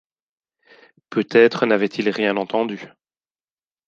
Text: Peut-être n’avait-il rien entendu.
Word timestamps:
Peut-être 1.11 1.67
n’avait-il 1.67 2.09
rien 2.09 2.35
entendu. 2.35 2.87